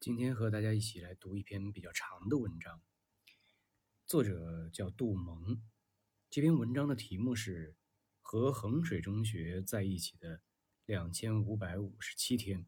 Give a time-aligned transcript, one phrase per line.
[0.00, 2.80] 今天和大家一起来读一篇比较长的文章，
[4.06, 5.62] 作者叫杜蒙。
[6.30, 7.72] 这篇文章的题目是
[8.22, 10.40] 《和衡水中学在一起的
[10.86, 12.60] 两千五百五十七天》。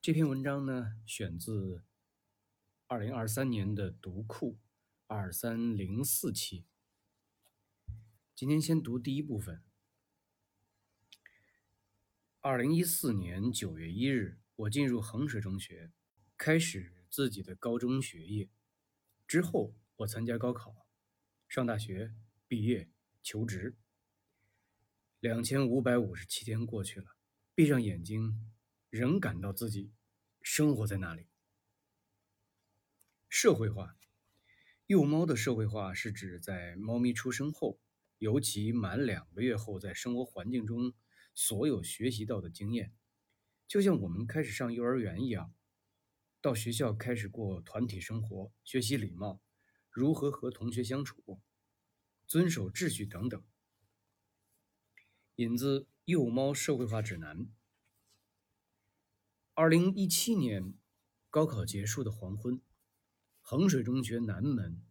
[0.00, 1.82] 这篇文章呢，选自
[2.86, 4.56] 二零二三年的读库
[5.08, 6.64] 二三零四期。
[8.36, 9.64] 今天先读第一部分。
[12.38, 15.90] 二零一四年九月一日，我进入衡水中学。
[16.36, 18.50] 开始自己的高中学业
[19.26, 20.86] 之后，我参加高考，
[21.48, 22.12] 上大学，
[22.48, 22.90] 毕业，
[23.22, 23.76] 求职。
[25.20, 27.16] 两千五百五十七天过去了，
[27.54, 28.52] 闭上眼睛，
[28.90, 29.92] 仍感到自己
[30.42, 31.28] 生活在那里。
[33.28, 33.96] 社会化，
[34.86, 37.78] 幼猫的社会化是指在猫咪出生后，
[38.18, 40.92] 尤其满两个月后，在生活环境中
[41.32, 42.92] 所有学习到的经验，
[43.68, 45.54] 就像我们开始上幼儿园一样。
[46.44, 49.40] 到学校开始过团体生活，学习礼貌，
[49.88, 51.40] 如何和同学相处，
[52.26, 53.42] 遵守秩序等等。
[55.36, 57.38] 引自《幼猫社会化指南》。
[59.54, 60.74] 二零一七年
[61.30, 62.60] 高考结束的黄昏，
[63.40, 64.84] 衡水中学南门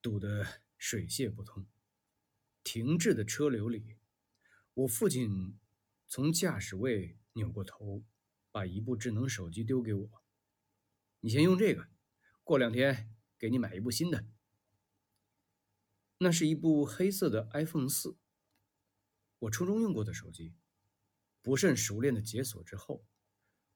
[0.00, 1.66] 堵得水泄不通。
[2.64, 3.98] 停滞的车流里，
[4.72, 5.58] 我父亲
[6.06, 8.02] 从驾驶位扭过头，
[8.50, 10.10] 把一部智能手机丢给我。
[11.20, 11.86] 你先用这个，
[12.42, 14.26] 过两天给你买一部新的。
[16.18, 18.16] 那是一部黑色的 iPhone 四，
[19.38, 20.54] 我初中用过的手机。
[21.42, 23.06] 不甚熟练的解锁之后，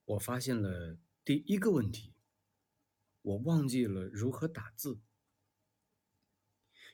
[0.05, 2.15] 我发现了第一个问题：
[3.23, 5.01] 我忘记了如何打字。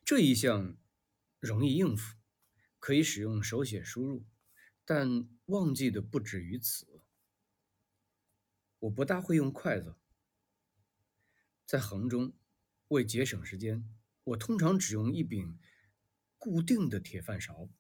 [0.04, 0.76] 这一项
[1.38, 2.16] 容易应付，
[2.78, 4.24] 可以使用手写输入，
[4.84, 7.02] 但忘记的不止于此。
[8.80, 9.96] 我不大会用筷子。
[11.70, 12.32] 在衡中，
[12.88, 13.88] 为节省时间，
[14.24, 15.56] 我通常只用一柄
[16.36, 17.70] 固定的铁饭勺。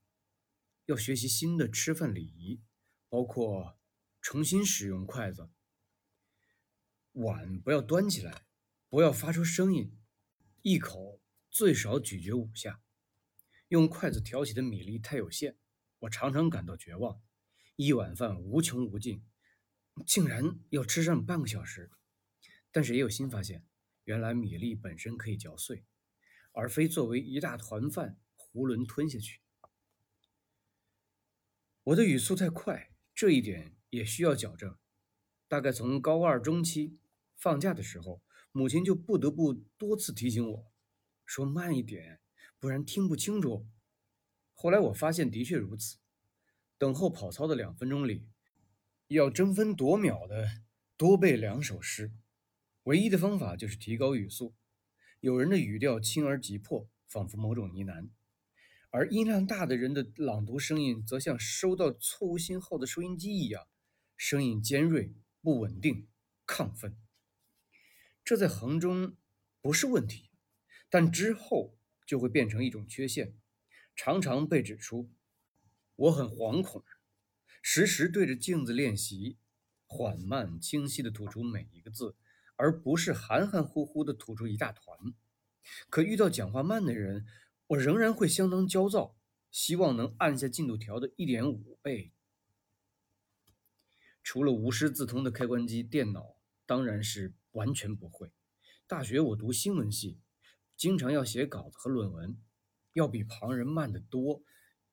[0.86, 2.62] 要学习新的吃饭礼仪，
[3.08, 3.80] 包括
[4.20, 5.50] 重新使用筷子。
[7.14, 8.46] 碗不要端起来，
[8.88, 9.98] 不要发出声音，
[10.62, 12.80] 一口最少咀嚼五下。
[13.66, 15.56] 用筷子挑起的米粒太有限，
[15.98, 17.20] 我常常感到绝望。
[17.74, 19.24] 一碗饭无穷无尽，
[20.06, 21.90] 竟然要吃上半个小时。
[22.70, 23.66] 但是也有新发现。
[24.10, 25.84] 原来米粒本身可以嚼碎，
[26.50, 29.40] 而非作为一大团饭囫囵吞下去。
[31.84, 34.76] 我的语速太快，这一点也需要矫正。
[35.46, 36.98] 大概从高二中期
[37.36, 38.20] 放假的时候，
[38.50, 40.72] 母亲就不得不多次提醒我，
[41.24, 42.20] 说慢一点，
[42.58, 43.68] 不然听不清楚。
[44.54, 45.98] 后来我发现的确如此。
[46.76, 48.26] 等候跑操的两分钟里，
[49.06, 50.48] 要争分夺秒的
[50.96, 52.12] 多背两首诗。
[52.90, 54.52] 唯一的方法就是提高语速。
[55.20, 58.08] 有人的语调轻而急迫，仿佛某种呢喃；
[58.90, 63.68] 而音量大的人的朗读声音，则像收到错误信号的收音机一样，
[64.16, 66.08] 声音尖锐、不稳定、
[66.44, 66.96] 亢奋。
[68.24, 69.16] 这在衡中
[69.60, 70.28] 不是问题，
[70.88, 73.36] 但之后就会变成一种缺陷，
[73.94, 75.08] 常常被指出。
[75.94, 76.82] 我很惶恐，
[77.62, 79.38] 时时对着镜子练习，
[79.86, 82.16] 缓慢、清晰地吐出每一个字。
[82.60, 84.98] 而不是含含糊糊的吐出一大团。
[85.88, 87.24] 可遇到讲话慢的人，
[87.68, 89.16] 我仍然会相当焦躁，
[89.50, 92.12] 希望能按下进度条的一点五倍。
[94.22, 98.30] 除了无师自通的开关机，电脑当然是完全不会。
[98.86, 100.20] 大学我读新闻系，
[100.76, 102.36] 经常要写稿子和论文，
[102.92, 104.42] 要比旁人慢得多，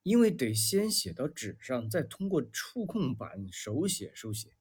[0.04, 4.54] 因为得先写到纸上，再通过触控板手写书写。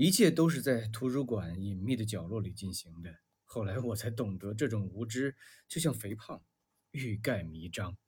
[0.00, 3.18] 一切都是在图书馆隐秘的角落里进行的。
[3.44, 5.34] 后来我才懂得，这种无知
[5.66, 6.40] 就像肥胖，
[6.92, 7.98] 欲盖弥彰。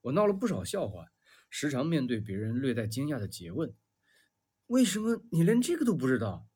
[0.00, 1.12] 我闹了不少笑话，
[1.50, 3.76] 时常面对别人略带惊讶的诘问
[4.66, 6.48] ：“为什么你连这个都不知道？”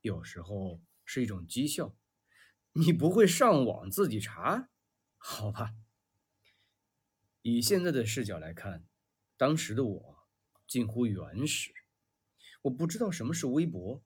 [0.00, 1.96] 有时候是一种讥笑
[2.74, 4.68] ：“你不会上网自己查？”
[5.18, 5.74] 好吧。
[7.42, 8.86] 以现在的视角来看，
[9.36, 10.28] 当时的我
[10.68, 11.72] 近乎原始。
[12.62, 14.02] 我不知道什么是微博，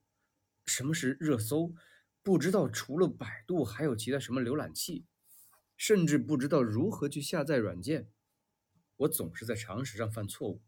[0.64, 1.74] 什么是热搜，
[2.22, 5.06] 不知道除了百度还有其他什么浏览器，
[5.76, 8.10] 甚至不知道如何去下载软件。
[8.96, 10.62] 我总是在常识上犯错误。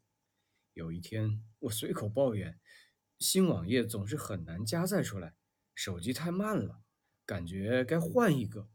[0.75, 2.61] 有一天，我随口抱怨，
[3.19, 5.35] 新网页总是很难加载出来，
[5.75, 6.83] 手机太慢了，
[7.25, 8.69] 感觉该换一个。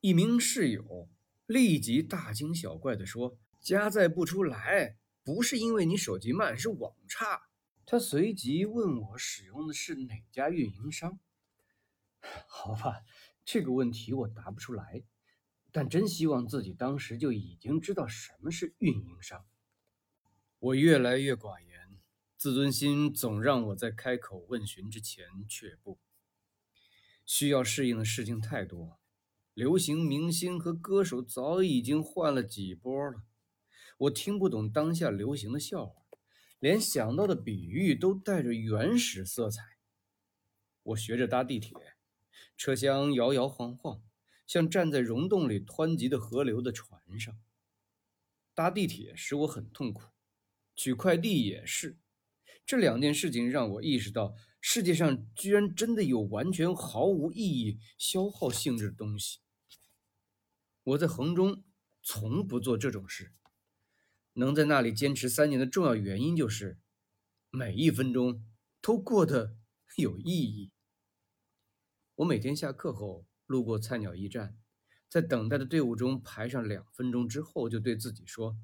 [0.00, 1.08] 一名室友
[1.46, 7.42] 立即大惊小怪地说：“加载不出来。”不是因为你手机慢，是网差。
[7.84, 11.18] 他随即问我使用的是哪家运营商。
[12.46, 13.02] 好吧，
[13.44, 15.02] 这个问题我答不出来，
[15.72, 19.44] 但真希望自己当时就已经知道什么是运营商。
[20.58, 21.98] 我越来越寡言，
[22.36, 25.98] 自尊心总让我在开口问询之前却步。
[27.26, 29.00] 需要适应的事情太多，
[29.54, 33.24] 流行明星和歌手早已经换了几波了，
[34.02, 36.02] 我听不懂当下流行的笑话，
[36.58, 39.62] 连想到的比喻都带着原始色彩。
[40.82, 41.76] 我学着搭地铁，
[42.56, 44.02] 车厢摇摇晃晃，
[44.44, 47.38] 像站在溶洞里湍急的河流的船上。
[48.54, 50.02] 搭地铁使我很痛苦。
[50.74, 51.96] 取快递也是，
[52.66, 59.38] 这两件事情让我意识到，世界上居然真的有完全毫无意义、消耗性质的东西。
[60.82, 61.62] 我在衡中
[62.02, 63.32] 从不做这种事，
[64.34, 66.78] 能在那里坚持三年的重要原因就是，
[67.50, 68.44] 每一分钟
[68.80, 69.56] 都过得
[69.96, 70.70] 有意义。
[72.16, 74.56] 我每天下课后路过菜鸟驿站，
[75.08, 78.56] 在等待的队伍中排上两分钟之后，就对自己说：“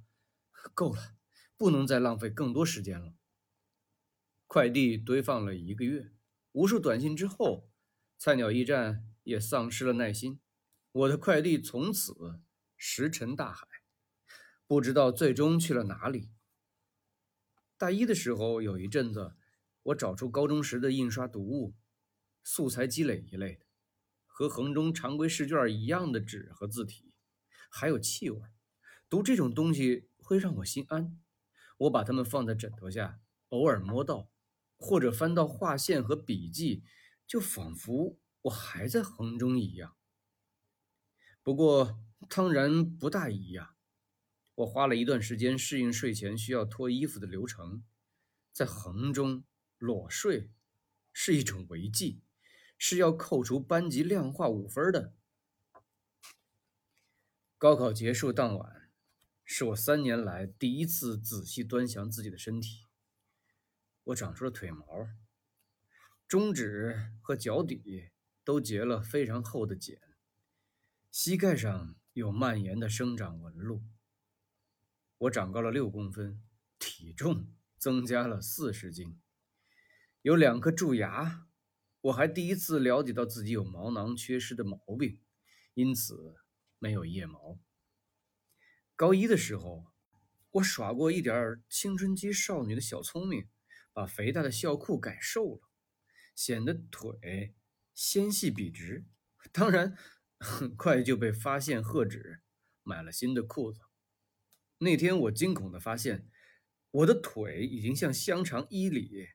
[0.74, 1.14] 够了。”
[1.58, 3.16] 不能再浪费更多时间了。
[4.46, 6.12] 快递堆放了一个月，
[6.52, 7.68] 无数短信之后，
[8.16, 10.38] 菜鸟驿站也丧失了耐心。
[10.92, 12.40] 我的快递从此
[12.76, 13.66] 石沉大海，
[14.68, 16.30] 不知道最终去了哪里。
[17.78, 19.34] 大一的时候，有一阵子，
[19.82, 21.74] 我找出高中时的印刷读物、
[22.44, 23.64] 素材积累一类的，
[24.26, 27.14] 和衡中常规试卷一样的纸和字体，
[27.70, 28.42] 还有气味，
[29.08, 31.18] 读这种东西会让我心安。
[31.78, 34.30] 我把它们放在枕头下，偶尔摸到，
[34.76, 36.84] 或者翻到划线和笔记，
[37.26, 39.96] 就仿佛我还在衡中一样。
[41.42, 41.98] 不过，
[42.28, 43.77] 当然不大一样。
[44.58, 47.84] 我花了一段时间适应睡前需要脱衣服的流程。
[48.52, 49.44] 在衡中，
[49.78, 50.50] 裸睡
[51.12, 52.22] 是一种违纪，
[52.76, 55.14] 是要扣除班级量化五分的。
[57.56, 58.90] 高考结束当晚。
[59.50, 62.84] 是我三年来第一次仔细端详自己的身体。
[64.04, 65.08] 我长出了腿毛，
[66.26, 68.10] 中指和脚底
[68.44, 69.98] 都结了非常厚的茧，
[71.10, 73.82] 膝盖上有蔓延的生长纹路。
[75.18, 76.40] 我长高了六公分，
[76.78, 79.20] 体重增加了四十斤，
[80.22, 81.48] 有两颗蛀牙。
[82.02, 85.20] 我还第一次了解到自己有毛囊缺失的毛病，
[85.74, 86.36] 因此
[86.78, 87.58] 没有腋毛。
[88.94, 89.92] 高一的时候，
[90.52, 93.48] 我耍过一点青春期少女的小聪明，
[93.92, 95.68] 把肥大的校裤改瘦了，
[96.36, 97.56] 显得腿
[97.92, 99.04] 纤细笔直。
[99.50, 99.96] 当然，
[100.38, 102.42] 很快就被发现喝止，
[102.84, 103.80] 买了新的裤子。
[104.78, 106.30] 那天我惊恐地发现，
[106.90, 109.28] 我的腿已经像香肠衣里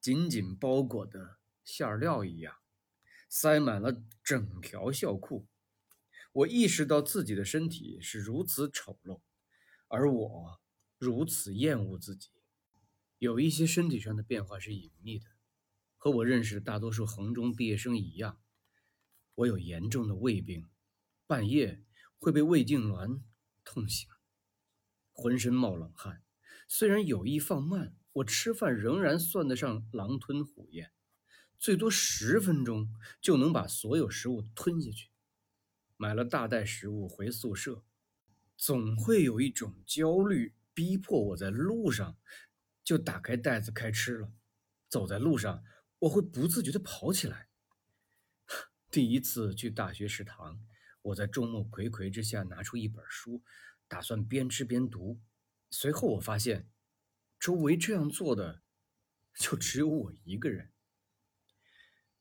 [0.00, 2.56] 紧紧包裹的馅料一样，
[3.28, 5.46] 塞满了整条校裤。
[6.32, 9.20] 我意识到自己的身体是如此丑陋，
[9.88, 10.60] 而我
[10.96, 12.30] 如此厌恶自己。
[13.18, 15.26] 有一些身体上的变化是隐秘的，
[15.98, 18.40] 和我认识大多数衡中毕业生一样。
[19.34, 20.68] 我有严重的胃病，
[21.26, 21.84] 半夜
[22.18, 23.20] 会被胃痉挛
[23.64, 24.08] 痛醒，
[25.12, 26.22] 浑身冒冷汗。
[26.66, 30.90] 虽然有意放慢，我吃饭仍然算得上狼吞虎咽，
[31.58, 35.10] 最多十分钟就能把所有食物吞下去。
[35.96, 37.84] 买了大袋食物回宿舍，
[38.56, 42.16] 总会有一种焦虑逼迫我在路上
[42.82, 44.32] 就打开袋子开吃了。
[44.88, 45.62] 走在路上，
[46.00, 47.48] 我会不自觉地跑起来。
[48.90, 50.66] 第一次去大学食堂，
[51.02, 53.42] 我在众目睽睽之下拿出一本书，
[53.92, 55.20] 打算边吃边读。
[55.70, 56.66] 随后我发现，
[57.38, 58.62] 周围这样做的
[59.34, 60.70] 就只有我一个人。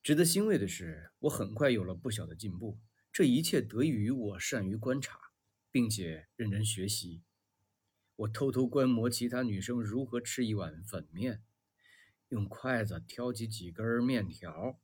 [0.04, 2.78] 值得欣慰的是，我很快有了不小的进步。
[3.10, 5.18] 这一切得益于我善于观察，
[5.72, 7.24] 并且认真学习。
[8.18, 11.42] 我偷偷观摩其他女生如何吃一碗粉面，
[12.28, 14.78] 用筷子挑起几根面条，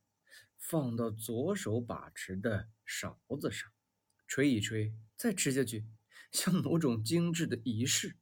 [0.56, 3.70] 放到左手把持的勺子上，
[4.26, 5.84] 吹一吹，再吃下去，
[6.30, 8.16] 像某种精致的仪式。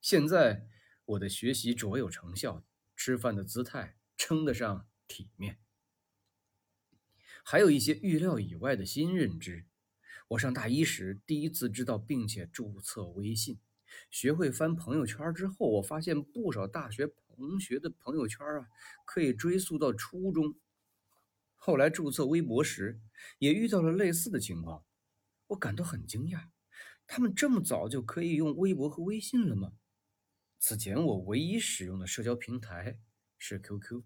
[0.00, 0.68] 现在
[1.04, 2.64] 我的学习卓有成效，
[2.96, 5.58] 吃饭的姿态称得上体面。
[7.42, 9.66] 还有一些预料以外的新认知。
[10.28, 13.58] 我上大一时第一次知道并且注册微信，
[14.10, 18.68] 学会翻朋友圈之后，我发现不少大学同学的朋友圈啊，
[19.04, 20.54] 可以追溯到初中。
[21.56, 23.00] 后来注册微博时，
[23.38, 24.84] 也遇到了类似的情况，
[25.48, 26.50] 我感到很惊讶，
[27.12, 29.72] 他们这么早就可以用微博和微信了吗？
[30.60, 33.00] 此前我唯一使用的社交平台
[33.36, 34.04] 是 QQ。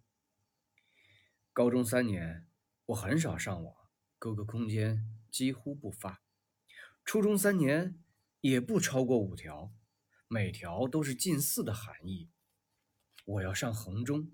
[1.53, 2.49] 高中三年，
[2.87, 3.77] 我很少上网
[4.21, 6.23] ，QQ 空间几乎不发。
[7.05, 8.03] 初中三年，
[8.41, 9.75] 也不超过五条，
[10.27, 12.31] 每条都是近似的含义。
[13.27, 14.33] 我要上衡中，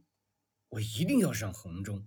[0.68, 2.06] 我一定要上衡中。